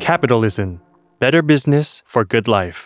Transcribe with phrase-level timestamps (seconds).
[0.00, 0.80] Capitalism
[1.18, 2.78] Better Business for Good Life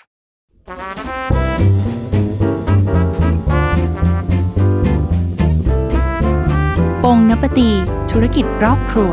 [7.02, 7.70] ปงนปตี
[8.10, 9.12] ธุรกิจรอบครัว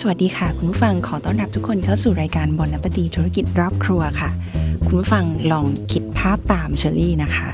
[0.00, 4.30] สวัสดีค่ะ คุณผู้ฟังขอต้อนรับทุกคนเข้าสู่รายการบนนปตีธุรกิจรอบครัวค่ะ
[4.86, 7.48] คุณผู้ฟังลองคิดภาพตามเชอรี่นะคะ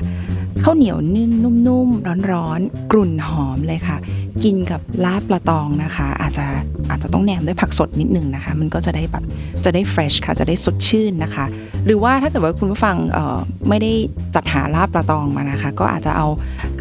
[0.63, 3.97] ข้าวเหนียวนึ่งนุ่มๆร้อนๆกลุ่นหอมเลยค่ะ
[4.43, 6.45] กินกับลาบปลาตองนะคะ อาจจะ
[6.89, 9.23] อาจจะต้องแหนมด้วยผักสดนิดนึงนะคะ มันก็จะได้แบบ
[9.65, 11.45] จะได้เฟรชค่ะจะได้สดชื่นนะคะ
[11.85, 13.37] หรือว่าถ้าเกิดว่าคุณผู้ฟังเอ่อ
[13.69, 13.91] ไม่ได้
[14.35, 16.27] จัดหาลาบปลาตองมานะคะ ก็อาจจะเอา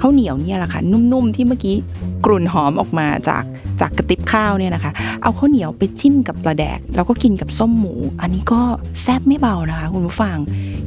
[0.00, 1.76] ข้าวเหนียวเนี่ยแหละค่ะนุ่มๆที่เมื่อกี้
[2.24, 3.44] กลุ่นหอมออกมาจาก
[3.80, 8.60] จากกระติบข้าวเนี่ยนะคะ เอาข้าวเหนียวไปจิ้มกับปลาแดก แล้วก็กินกับส้มหมู อันนี้ก็
[9.02, 10.36] แซ่บไม่เบานะคะ คุณผู้ฟัง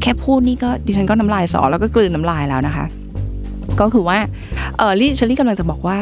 [0.01, 2.85] แค่พูดนี่ก็ดิฉันก็น้ำลายสอแล้วก็กลืนน้ำลายแล้วนะคะ
[3.79, 4.17] ก็คือว่า
[4.77, 5.99] เออลี่เชอรี่กำลังจะบอกว่า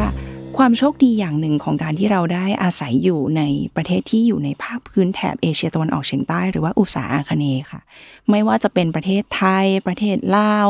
[0.58, 3.42] ความโชคดีอย่างหนึ่งของการที่เราได้อาศัยอยู่ใน
[3.76, 7.82] ประเทศที่อยู่ในภาคพื้นแถบเอเชียตะวันออกเฉียงใต้หรือว่าอุตสาอาคเนย์ค่ะ
[8.30, 10.68] ไม่ว่าจะเป็นประเทศไทย ประเทศลาว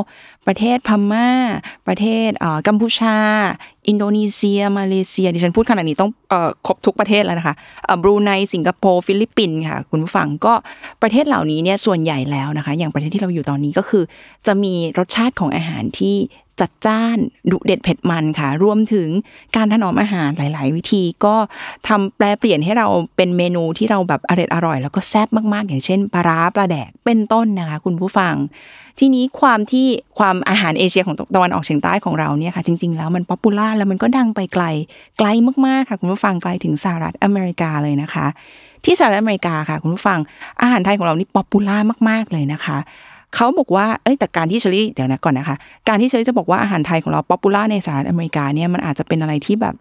[0.48, 1.30] ประเทศพม่า
[1.88, 3.18] ประเทศเอ่อกัมพูชา
[3.88, 10.54] อินโดนีเซีย มาเลเซีย ดิฉันพูดขนาดนี้ต้องเอ่อครบทุกประเทศแล้วนะคะเอ่อบรูไนสิงคโปร์ฟิลิปปินส์ค่ะ คุณผู้ฟังก็
[11.02, 14.04] ประเทศเหล่านี้เนี่ยส่วนใหญ่แล้วนะคะ อย่างประเทศที่เราอยู่ตอนนี้ก็คือ
[14.48, 16.16] จะมีรสชาติของอาหารที่
[16.62, 17.18] จัดจ้าน
[17.52, 19.10] ดุเด็ดเผ็ดมันค่ะ รวมถึง
[19.56, 21.36] การถนอมอาหารหลาย ๆ วิธีก็
[21.88, 28.36] ทำแปรเปลี่ยนให้เราเป็นเมนูที่เราแบบอร่อยอร่อย แล้วก็แซ่บมาก ๆ อย่างเช่นปลาร้าปลาแดกเป็นต้นนะคะ คุณผู้ฟัง
[29.00, 29.88] ทีนี้ความที่
[30.20, 34.66] ความอาหารเอเชียของตะวันออกเฉียงใต้ของเราเนี่ยค่ะจริง ๆ แล้วมัน popular แล้วมันก็ดังไปไกล
[35.18, 35.28] ไกล
[35.66, 38.26] มาก ๆ ค่ะ คุณผู้ฟังไกลถึงสหรัฐอเมริกาเลยนะคะ
[38.86, 40.20] ที่สหรัฐอเมริกาค่ะ คุณผู้ฟัง
[40.62, 41.78] อาหารไทยของเรานี่ popular
[42.10, 42.78] มาก ๆ เลยนะคะ
[43.36, 45.56] เขาบอกว่าเอ้ยแต่การที่เชอรี่เดี๋ยวนะก่อนนะคะ
[45.88, 49.76] การที่เชอรี่จะบอกว่าอาหารไทยของเรา popular ในสหรัฐอเมริกาเนี่ยมันอาจจะเป็นอะไรที่แบบ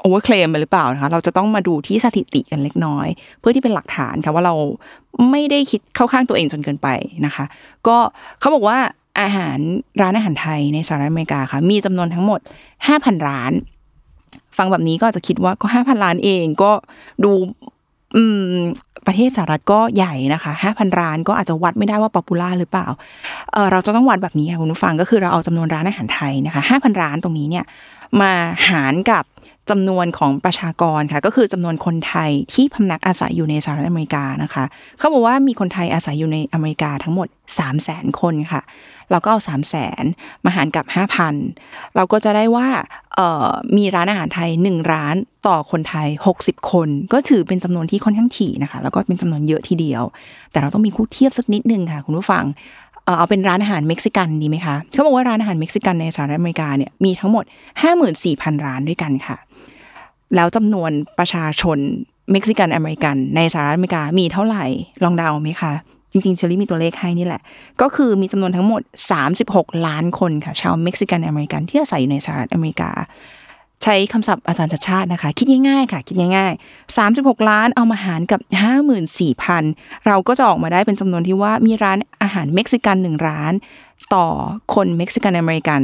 [0.00, 3.06] overclaim ไปหรือเปล่านะคะเราจะต้องมาดูที่สถิติกันเล็กน้อย
[3.40, 4.54] เพื่อที่เป็นหลักฐานค่ะว่าเรา
[5.30, 6.88] ไม่ได้คิดเข้าข้างตัวเองจนเกินไป
[7.26, 7.44] นะคะ
[7.86, 7.96] ก็
[8.40, 8.78] เขาบอกว่า
[9.20, 9.58] อาหาร
[10.00, 12.40] ร้านอาหารไทยในสหรัฐอเมริกาค่ะ มีจำนวนทั้งหมด
[12.84, 13.52] 5,000 ร้าน
[14.56, 16.72] ฟังแบบนี้ก็จจะคิดว่าก็ 5,000 ร้านเองก็
[17.24, 17.30] ดู
[18.16, 18.42] อืม
[19.08, 22.86] ประเทศสหรัฐก็ใหญ่นะคะ5,000ร้านก็อาจจะวัดไม่ได้ว่าป๊อปปูล่าหรือเปล่า
[23.52, 27.64] เเราจะต้องวัดแบบนี้ค่ะคุณผู้ฟังก็คือเราเอาจำนวนร้านอาหารไทยนะคะ5,000ร้านตรงนี้เนี่ย
[28.20, 28.32] มา
[28.68, 29.24] หารกับ
[29.70, 34.64] จำนวนของประชากรค่ะก็คือจำนวนคนไทยที่พำนักอาศัยอยู่ในสหรัฐอเมริกานะคะ
[34.98, 38.62] เขาบอกว่ามีคนไทยอาศัยอยู่ในอเมริกาทั้งหมด 3 0 0 0 0 0คนค่ะ
[39.10, 40.86] เราก็เอา 3 0 0 0 0 0มาหารกับ
[41.40, 42.68] 5,000 เราก็จะได้ว่า
[43.76, 46.08] มีร้านอาหารไทย 1 ร้านต่อคนไทย
[46.40, 50.02] 60 คน ก็ถือเป็นจำนวนที่ค่อนข้างถี่นะคะ แล้วก็เป็นจำนวนเยอะทีเดียว
[50.50, 52.44] แต่เราต้องมีคู่เทียบสักนิดนึงค่ะคุณผู้ฟัง
[53.16, 57.44] เอาเป็นร้านอาหารเม็กซิกันดีไหมคะเขาบอกว่าร้านอาหารเม็กซิกันในสหรัฐอเมริกาเนี่ยมีทั้งหมด
[58.04, 59.36] 54,000 ร้านด้วยกันค่ะ
[60.34, 61.78] แล้วจำนวนประชาชน
[62.32, 64.64] เม็กซิกันอเมริกัน ในสหรัฐอเมริกามีเท่าไหร่
[65.04, 65.72] ลองเดาไหมคะ
[66.12, 67.42] จริงๆเชอรี่มีตัวเลขให้นี่แหละ
[67.80, 68.82] ก็คือมีจำนวนทั้งหมด
[69.34, 72.90] 36 ล้านคนค่ะ ชาวเม็กซิกันอเมริกันที่อาศัยอยู่ในสหรัฐอเมริกา
[73.82, 78.40] ใช้คำศัพท์อาจารย์ชัชชาตินะคะ คิดง่ายๆค่ะ คิดง่ายๆ 36 ล้านเอามาหารกับ
[79.24, 83.52] 54,000 เราก็จะออกมาได้เป็นจำนวนที่ว่ามีร้านอาหารเม็กซิกันหนึ่งร้าน
[84.14, 84.26] ต่อ
[84.74, 85.80] คนเม็กซิกันอเมริกัน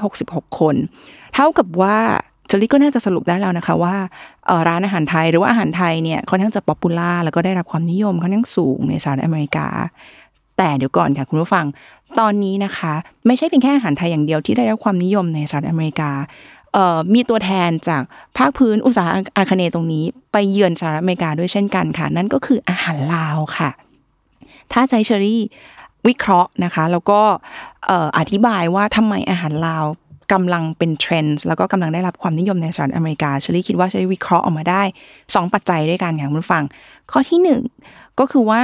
[0.00, 0.74] 666 คน
[1.34, 1.98] เท่ากับว่า
[2.50, 3.96] เชอรี่ก็น่าจะสรุปได้แล้วนะคะว่า
[4.68, 9.68] ร้านอาหารไทยหรือว่าอาหารไทยเนี่ยค่อนข้างจะ popular แล้วก็ได้รับความนิยมค่อนข้างสูงในสหรัฐอเมริกา
[10.58, 11.66] แต่เดี๋ยวก่อนค่ะคุณผู้ฟัง
[12.18, 12.94] ตอนนี้นะคะ
[13.26, 16.10] ไม่ใช่เพียงแค่อาหารไทยอย่างเดียวที่ได้รับความนิยมในสหรัฐอเมริกา
[17.14, 18.02] มีตัวแทนจาก
[18.36, 23.70] ภาคพื้นอุตสาหอาคเนย์ตรงนี้ ไปเยือนสหรัฐอเมริกาด้วยเช่นกันค่ะ นั่นก็คืออาหารลาวค่ะ
[24.72, 25.42] ถ้าให้เชอรี่
[26.08, 27.20] วิเคราะห์นะคะ แล้วก็
[28.18, 29.84] อธิบายว่าทำไมอาหารลาว
[30.32, 34.82] กำลังเป็นเทรนด์แล้วก็กำลังได้รับความนิยมในสหรัฐอเมริกาเชอรี่คิดว่าเชอรี่วิเคราะห์ออกมาได้
[35.16, 36.64] 2 ปัจจัยด้วยกันค่ะคุณผู้ฟัง
[37.10, 37.40] ข้อที่
[37.84, 38.62] 1 ก็คือว่า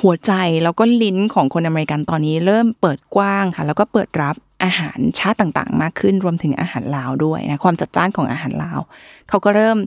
[0.00, 0.32] หัวใจ
[0.62, 8.80] แล้วก็ลิ้นของคนอเมริกันตอนนี้เริ่มเปิดกว้างค่ะ แล้วก็เปิดรับ อาหารชาติต่างๆ มากขึ้นรวมถึงอาหารลาวด้วยนะความจัดจ้านของอาหารลาว
[9.28, 9.78] เขาก็เริ่ม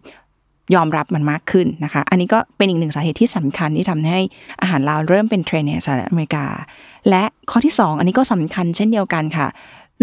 [0.75, 4.19] ยอมรับมันมากขึ้นนะคะ อันนี้ก็เป็นอีกหนึ่งสาเหตุที่สำคัญที่ทำให้
[4.61, 6.45] อาหารลาวเริ่มเป็นเทรนด์ในสหรัฐอเมริกา
[7.09, 9.47] และข้อที่ 2 อันนี้ก็สำคัญเช่นเดียวกันค่ะ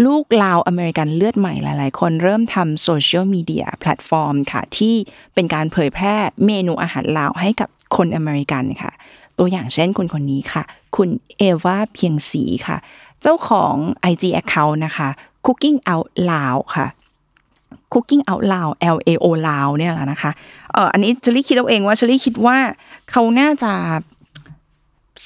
[0.05, 4.95] ลูกลาวอเมริกันเลือดใหม่หลาย ๆ คนเริ่มทำ social media platform ค่ะ ที่
[5.33, 8.91] เป็นการเผยแพร่เมนูอาหารลาวให้กับคนอเมริกันค่ะ
[9.39, 10.63] ตัวอย่างเช่นคนคนนี้ค่ะ
[10.95, 12.77] คุณเอวาเพียงสีค่ะ
[13.21, 13.75] เจ้าของ
[14.11, 15.09] IG account นะคะ
[15.45, 16.87] Cooking Out Loud ค่ะ
[17.93, 20.31] Cooking Out Loud L A O Loud เนี่ยแหละนะคะ
[20.73, 22.57] เอออันนี้เชลี่คิดเอาเองว่าเชลี่คิดว่า
[23.11, 23.73] เขาน่าจะ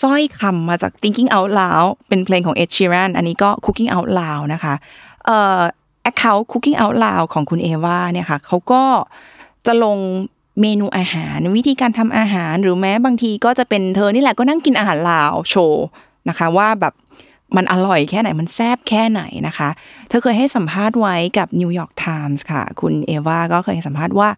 [0.02, 4.74] สร้อยคำมาจาก Thinking Out Loud เป็นเพลงของ Ed Sheeran อันนี้ก็ Cooking Out Loud นะคะ
[5.26, 5.62] เอ่อ
[6.10, 8.84] Account Cooking Out Loud ของคุณเอวาเนี่ยค่ะเขาก็
[9.66, 9.98] จะลง
[10.62, 15.86] เมนูอาหาร วิธีการทำอาหารหรือแม้บางทีก็จะเป็นเธอนี่แหละก็นั่งกินอาหารลาวโชว์
[16.30, 16.94] นะคะ ว่าแบบ
[17.56, 19.70] มันอร่อยแค่ไหนมันแซ่บแค่ไหนนะคะ
[20.10, 24.30] เธอเคยให้สัมภาษณ์ไว้กับ New York Times ค่ะ คุณเอวาก็เคยให้สัมภาษณ์ว่า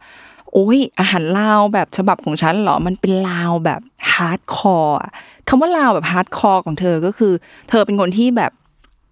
[0.54, 3.82] โอ้ยอาหารลาวแบบฉบับของฉันเหรอ มันเป็นลาวแบบ
[4.13, 5.00] hardcore
[5.48, 7.34] คำว่าลาวแบบ hardcore ของเธอก็คือ
[7.70, 8.52] เธอเป็นคนที่แบบ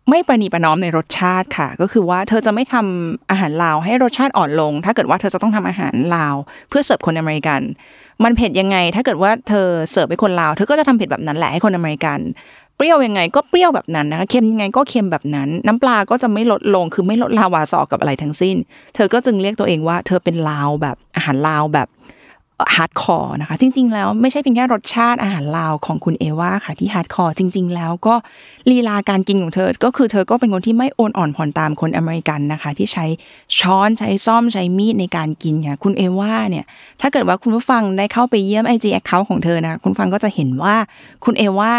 [0.10, 6.36] ไม่ประนีประนอมในรสชาติค่ะ ก็คือว่าเธอจะไม่ทำอาหารลาวให้รสชาติอ่อนลง ถ้าเกิดว่าเธอจะต้องทำอาหารลาว
[6.70, 7.62] เพื่อเสิร์ฟคนอเมริกัน
[8.24, 12.20] มันเผ็ดยังไง ถ้าเกิดว่าเธอเสิร์ฟให้คนลาว เธอก็จะทำเผ็ดแบบนั้นแหละให้คนอเมริกัน
[12.78, 18.56] เปรี้ยวยังไงก็เปรี้ยวแบบนั้นนะคะเค็มยังไงก็เค็มแบบนั้น น้ำปลาก็จะไม่ลดลงคือไม่ลดราวาศอกกับอะไรทั้งสิ้น
[18.96, 21.88] เธอก็จึงเรียกตัวเองว่า เธอเป็นลาวแบบอาหารลาวแบบ
[22.76, 28.16] hardcore นะคะ จริง ๆ แล้วไม่ใช่เพียงแค่รสชาติอาหารลาวของคุณเอวาค่ะที่ hardcore จริง ๆ แล้วก็
[28.70, 33.06] ลีลาการกินของเธอ ก็คือเธอก็เป็นคนที่ไม่โอนอ่อนผ่อนตามคนอเมริกันนะคะ ที่ใช้
[33.60, 36.66] ช้อนใช้ส้อมใช้มีดในการกินค่ะคุณเอว่าเนี่ย
[37.02, 40.76] ถ้าเกิดว่าคุณผู้ฟังได้เข้าไปเยี่ยม IG account ของเธอนะคุณฟังก็จะเห็นว่า
[41.24, 41.72] คุณเอว่า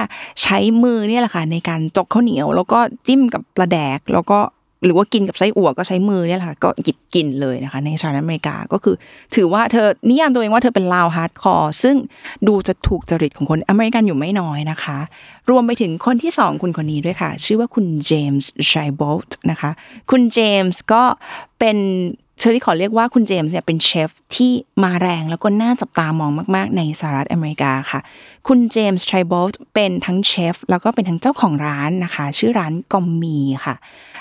[0.42, 4.38] ใช้มือเนี่ยแหละค่ะในการจกข้าวเหนียว แล้วก็จิ้มกับปลาแดกแล้วก็
[4.84, 8.96] หรือว่ากินกับไส้อั่วก็ใช้มือเนี่ยแหละค่ะก็หยิบกินเลยนะคะ ในสหรัฐอเมริกาก็คือ
[9.34, 11.96] ถือว่าเธอนิยามตัวเองว่าเธอเป็นลาว hardcore ซึ่ง
[12.46, 14.98] ดูจะถูกจริตของคนอเมริกันอยู่ไม่น้อยนะคะ
[15.50, 19.70] รวมไปถึงคนที่สองคุณคนนี้ด้วยค่ะ ชื่อว่าคุณเจมส์ชัยโบลต์นะคะ
[20.10, 21.02] คุณเจมส์ก็
[21.58, 21.78] เป็น
[22.38, 24.52] เชอรี่ขอเรียกว่าคุณเจมส์เนี่ยเป็นเชฟที่
[24.82, 28.00] มาแรงแล้วก็น่าจับตามองมาก ๆ ในสหรัฐอเมริกาค่ะ
[28.48, 33.74] คุณเจมส์ชัยโบลต์เป็นทั้งเชฟแล้วก็เป็นทั้งเจ้าของร้านนะคะ ชื่อร้าน Commis ค่ะ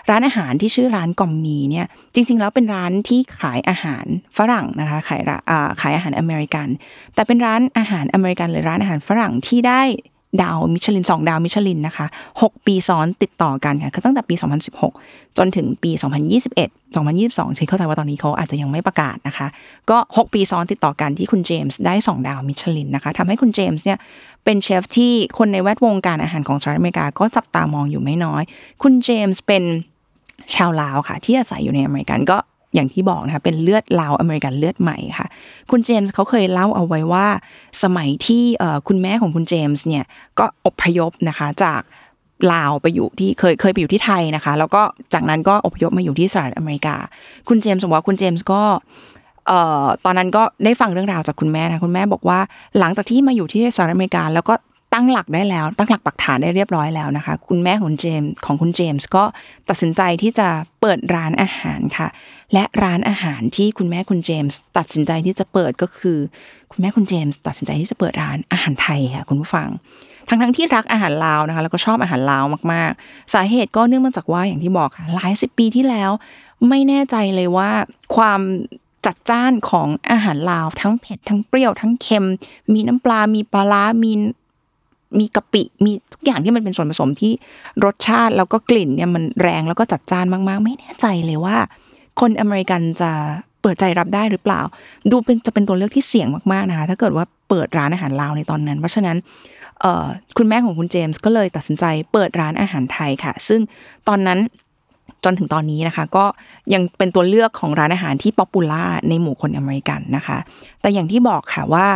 [0.10, 4.06] ร้านอาหารที่ชื่อร้าน Commis เนี่ยจริง ๆ แล้วเป็นร้านที่ขายอาหาร
[4.38, 5.22] ฝรั่งนะคะขาย
[5.82, 6.68] ขายอาหารอเมริกัน
[7.16, 9.82] แต่เป็นร้านอาหารอเมริกัน หรือร้านอาหารฝรั่งที่ได้
[10.44, 12.06] ดาวมิชลิน2ดาวมิชลินนะคะ
[12.42, 14.36] 6 ปีซ้อนติดต่อกันค่ะคือตั้งแต่ปี
[14.86, 15.92] 2016 จนถึงปี
[16.44, 19.48] 2021 2022ฉันเข้าใจว่าตอนนี้เขาอาจจะยังไม่ประกาศนะคะ
[19.90, 23.98] ก็ 6 ปีซ้อนติดต่อกันที่คุณเจมส์ได้ 2 ดาวมิชลินนะคะทำให้คุณเจมส์เนี่ย
[24.44, 28.44] เป็นเชฟที่คนในแวดวงการอาหารของสหรัฐอเมริกาก็จับตามองอยู่ไม่น้อย
[28.84, 29.64] คุณเจมส์เป็น
[30.56, 32.38] ชาวลาวค่ะ ที่อาศัยอยู่ในอเมริกันก็
[32.75, 35.27] อย่างที่บอกนะคะเป็นเลือดลาวอเมริกันเลือดใหม่ค่ะ
[35.71, 37.27] คุณเจมส์เขาเคยเล่าเอาไว้ว่า
[37.83, 38.44] สมัยที่
[38.88, 40.03] คุณแม่ของคุณเจมส์เนี่ย
[40.39, 41.81] ก็อพยพนะคะจาก
[42.53, 44.81] ลาวไปอยู่ที่เคยเคยไปอยู่ที่ไทยนะคะ แล้วก็
[45.13, 46.95] จากนั้นก็อพยพมาอยู่ที่สหรัฐอเมริกา
[47.50, 48.62] คุณเจมส์บอกว่าคุณเจมส์ก็
[49.47, 52.39] เอ่อตอนนั้นก็ได้ฟังเรื่องราวจากคุณแม่นะคุณแม่บอกว่า
[52.80, 54.53] หลังจากที่มาอยู่ที่สหรัฐอเมริกา แล้วก็
[54.94, 59.24] ตั้งหลักได้แล้ว ตั้งหลักปักฐานได้เรียบร้อยแล้วนะคะ คุณแม่ของเจมส์ของคุณเจมส์ก็
[59.69, 60.48] ตัดสินใจที่จะ
[60.81, 62.07] เปิดร้านอาหารค่ะ
[62.54, 66.18] และร้านอาหารที่คุณแม่คุณเจมส์ตัดสินใจที่จะเปิดก็คือ
[66.72, 69.69] คุณแม่คุณเจมส์ตัดสินใจที่จะเปิดร้านอาหารไทยค่ะคุณผู้ฟัง
[70.28, 72.44] ทั้งทั้งที่รักอาหารลาวนะคะแล้วก็ชอบอาหารลาว
[72.74, 76.12] มากๆ สาเหตุก็เนื่องมาจากว่าอย่างที่บอกค่ะหลายสิบปีที่แล้ว
[76.69, 77.72] ไม่แน่ใจเลยว่า
[78.16, 78.42] ความ
[79.06, 82.28] จัดจ้านของอาหารลาวทั้งเผ็ดทั้งเปรี้ยวทั้งเค็ม
[82.74, 84.12] มีน้ำปลา มีปลาร้ามี
[85.19, 87.31] มีกะปิมีทุกอย่างที่มันเป็นส่วนผสมที่
[87.86, 91.57] รสชาติแล้วก็กลิ่นเนี่ยมันแรงแล้วก็จัดจ้านมาก ๆ ไม่แน่ใจเลยว่า
[92.19, 93.12] คนอเมริกันจะ
[93.62, 94.62] เปิดใจรับได้หรือเปล่า
[95.12, 99.18] ดูเป็นจะเป็นตัวเลือกที่เสี่ยงมากๆนะคะถ้าเกิดว่าเปิดร้านอาหารลาวในตอนนั้น เพราะฉะนั้น
[100.38, 103.62] คุณแม่ของคุณเจมส์ก็เลยตัดสินใจเปิดร้านอาหารไทยค่ะ ซึ่ง
[104.07, 104.39] ตอนนั้น
[105.24, 106.25] จนถึงตอนนี้นะคะ ก็
[106.74, 110.38] ยังเป็นตัวเลือกของร้านอาหารที่ popular ในหมู่คนอเมริกันนะคะ
[110.81, 111.88] แต่อย่างที่บอกค่ะว่า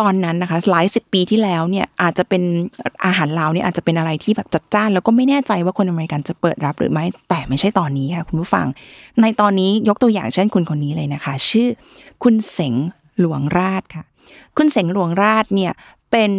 [0.00, 2.42] ตอนนั้นนะคะหลายสิบปีที่แล้วเนี่ยอาจจะเป็น
[3.04, 8.66] อาหารลาวเนี่ยอาจจะเป็นอะไรที่แบบจัดจ้าน แล้วก็ไม่แน่ใจว่าคนอเมริกันจะเปิดรับหรือไม่แต่ไม่ใช่ตอนนี้ค่ะคุณผู้ฟัง
[9.20, 11.68] ในตอนนี้ยกตัวอย่างเช่นคุณคนนี้เลยนะคะ ชื่อ
[12.22, 12.74] คุณเสง
[13.20, 14.04] หลวงราชค่ะ
[14.56, 15.72] คุณเสงหลวงราชเนี่ย
[16.12, 16.32] เป็น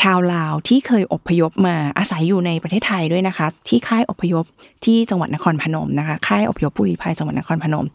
[0.10, 4.44] าวลาวที่เคยอพยพมาอาศัยอยู่ในประเทศไทยด้วยนะคะ ที่ค่ายอพยพ
[4.84, 7.86] ที่จังหวัดนครพนมนะคะ ค่ายอพยพผู้ลี้ภัยจังหวัดนครพนม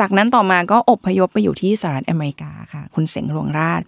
[0.00, 3.80] จากนั้นต่อมาก็อพยพไปอยู่ที่สหรัฐอเมริกาค่ะ คุณเสงหลวงราช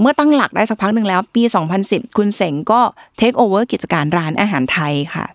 [0.00, 1.42] เมื่อตั้งหลักได้สักพักหนึ่งแล้ว ปี
[1.80, 2.80] 2010 คุณเสงก็
[3.16, 5.26] เทคโอเวอร์กิจการร้านอาหารไทยค่ะ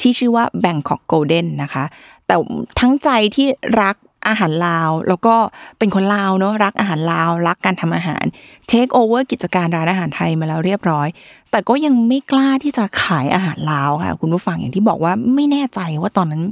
[0.00, 1.84] ที่ชื่อว่า Bangkok Golden นะคะ
[2.26, 2.36] แต่
[2.80, 3.46] ทั้งใจที่
[3.82, 3.96] รัก
[4.28, 5.34] อาหารลาว แล้วก็
[5.78, 8.24] เป็นคนลาวเนาะรักอาหารลาว รักการทำอาหาร
[8.68, 11.08] เทคโอเวอร์กิจการร้านอาหารไทยมาแล้วเรียบร้อย
[11.50, 16.42] แต่ก็ยังไม่กล้าที่จะขายอาหารลาวค่ะ คุณผู้ฟังอย่างที่บอกว่าไม่แน่ใจว่าตอนนั้น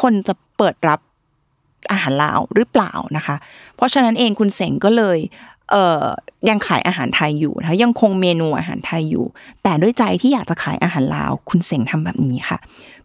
[0.00, 1.00] คนจะเปิดรับ
[1.92, 3.36] อาหารลาวหรือเปล่านะคะ
[3.76, 5.18] เพราะฉะนั้นเองคุณเสงก็เลย
[5.70, 6.04] เอ่อ
[6.48, 9.24] ยังขายอาหารไทยอยู่นะยังคงเมนูอาหารไทยอยู่
[9.62, 12.58] แต่ด้วยใจที่อยากจะขายอาหารลาว คุณเสงทำแบบนี้ค่ะ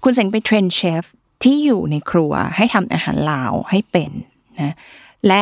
[0.03, 1.03] คุณเสงไป train เชฟ
[1.43, 4.11] ที่อยู่ในครัวให้ทำอาหารลาวให้เป็น
[4.61, 4.75] นะ
[5.27, 5.41] และ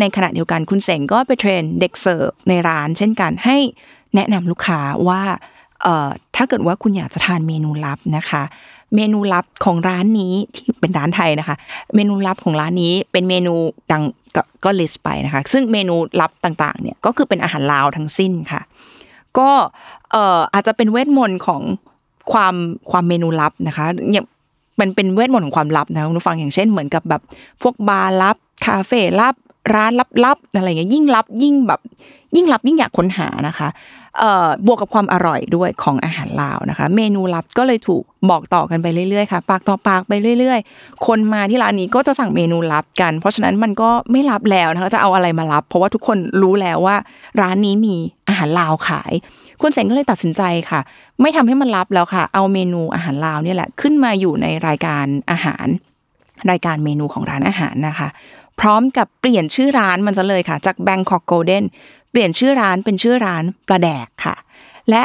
[0.00, 3.56] ในขณะเดียวกันคุณเสงก็ไป train เด็กเสิร์ฟในร้านเช่นกันให้
[4.14, 5.22] แนะนำลูกค้าว่า
[5.82, 8.42] เออถ้าเกิดว่าคุณอยากจะทานเมนูลับนะคะ
[8.96, 11.56] เมนูลับของร้านนี้ที่เป็นร้านไทยนะคะ
[11.94, 13.54] เมนูลับของร้านนี้เป็นเมนู
[13.92, 14.02] ดัง
[14.36, 18.62] ก็ก็ list ไปนะคะ ซึ่งเมนูลับต่างๆเนี่ยก็คือเป็นอาหารลาวทั้งสิ้นค่ะ
[19.38, 19.50] ก็
[20.10, 21.62] เอ่ออาจจะเป็นเวทมนต์ของ
[22.32, 22.54] ความ
[22.90, 24.26] ความเมนูลับนะคะอย่าง
[24.80, 27.22] มันเป็นเวทมนต์ของความลับนะคุณผู้ฟังอย่างเช่นเหมือนกับแบบ
[27.62, 28.36] พวกบาร์ลับ
[28.66, 29.34] คาเฟ่ลับ
[29.74, 29.92] ร้าน
[30.24, 31.80] ลับๆอะไรเงี้ยยิ่งลับยิ่งแบบ
[32.36, 33.68] ยิ่งลับยิ่งอยากค้นหานะคะ
[34.66, 46.96] บวกกับความอร่อยด้วยของอาหารลาวนะคะ เมนูลับก็เลยถูกบอกต่อกันไปเรื่อยๆค่ะ ปากต่อปากไปเรื่อย ๆ คนมาที่ร้านนี้ก็จะสั่งเมนูลับกัน เพราะฉะนั้นมันก็ไม่ลับแล้วนะคะจะเอาอะไรมาลับ เพราะว่าทุกคนรู้แล้วว่า
[47.40, 47.94] ร้านนี้มี
[48.28, 49.12] อาหารลาวขาย
[49.60, 50.80] คุณเสงก็เลยตัดสินใจค่ะ
[51.20, 55.66] ไม่ทำให้มันลับแล้วค่ะ เอาเมนูอาหารลาวเนี่ยแหละขึ้นมาอยู่ในรายการอาหาร
[56.50, 58.08] รายการเมนูของร้านอาหารนะคะ
[58.60, 61.64] พร้อมกับเปลี่ยนชื่อร้านมันจะเลยค่ะ จาก Bangkok Golden
[62.14, 64.36] เปลี่ยนชื่อร้านเป็นชื่อร้านปลาแดกค่ะ
[64.90, 65.02] และ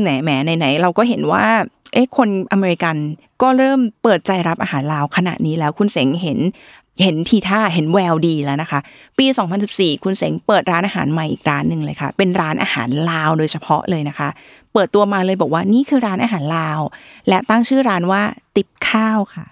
[0.00, 1.46] แหนแหมไหนๆเราก็เห็นว่า
[1.92, 2.96] เอ๊ะคนอเมริกัน
[3.42, 6.38] ก็เริ่มเปิดใจรับอาหารลาวขณะนี้แล้วคุณเสงเห็น
[7.02, 8.80] เห็นทีท่าเห็นแววดีแล้วนะคะ
[9.18, 9.26] ปี
[9.64, 14.28] 2014 คุณเสงเปิดร้านอาหารใหม่อีกร้านหนึ่งเลยค่ะ เป็นร้านอาหารลาวโดยเฉพาะเลยนะคะ
[14.72, 16.80] เปิดตัวมาเลยบอกว่านี่คือร้านอาหารลาว
[17.28, 18.22] และตั้งชื่อร้านว่า
[18.56, 19.46] ติบข้าวค่ะ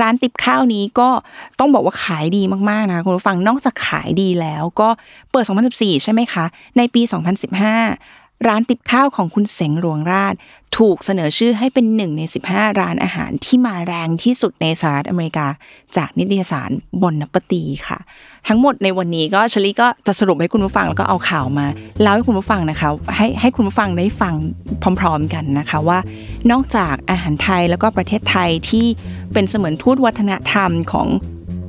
[0.00, 1.08] ร้านติบข้าวนี้ก็
[1.58, 4.88] ต้องบอกว่าขายดีมากๆนะคุณผู้ฟังนอกจากขายดีแล้วก็
[5.30, 5.44] เปิด
[5.74, 6.44] 2014 ใช่ไหมคะ
[6.76, 7.02] ในปี
[7.66, 10.34] 2015 ร้านติบข้าวของคุณเสงหลวงราช
[10.78, 15.46] ถูกเสนอชื่อให้เป็นหนึ่งใน 15 ร้านอาหารที่มาแรงที่สุดในสหรัฐอเมริกา
[15.96, 16.70] จากนิตยสาร
[17.02, 17.98] บนนปตีค่ะ
[18.48, 21.66] ทั้งหมดในวันนี้ก็ชลีก็จะสรุปให้คุณผู้ฟังแล้วก็เอาข่าวมา
[22.00, 24.34] เล่าให้คุณผู้ฟังนะคะให้ให้คุณผู้ฟังได้ฟัง
[25.00, 25.98] พร้อม ๆกันนะคะว่า
[26.50, 28.86] นอกจากอาหารไทยแล้วก็ประเทศไทยที่
[29.32, 31.08] เป็นเสมือนทูตวัฒนธรรมของ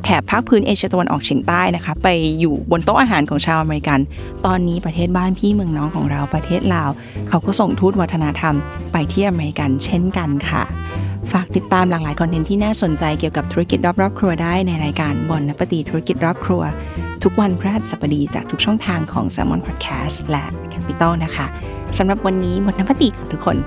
[0.04, 2.08] แถบภาคพื้นเอเชียตะวันออกเฉียงใต้นะคะ ไป
[2.40, 4.00] อยู่บนโต๊ะอาหารของชาวอเมริกัน
[4.46, 6.90] ตอนนี้ประเทศบ้านพี่เมืองน้องของเราประเทศลาว
[7.30, 8.56] เขาก็ส่งทูตวัฒนธรรม
[8.92, 10.64] ไปที่อเมริกันเช่นกันค่ะ
[11.32, 16.62] ฝากติดตามหลากหลาย content ที่น่าสนใจเกี่ยวกับธุรกิจรอบรอบครัวได้ในรายการ Bon Appétit ธุรกิจรอบครัว
[17.24, 21.46] ทุกวันพฤหัสบดีจากทุกช่องทางของ s ซ l m o n Podcast และ Capital นะคะ
[21.98, 23.58] สำหรับวันนี้บอนนปตีค่ะทุกคน